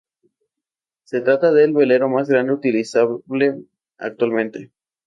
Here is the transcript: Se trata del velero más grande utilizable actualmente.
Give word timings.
Se 1.03 1.21
trata 1.21 1.51
del 1.51 1.73
velero 1.73 2.09
más 2.09 2.27
grande 2.27 2.53
utilizable 2.53 3.65
actualmente. 3.99 4.71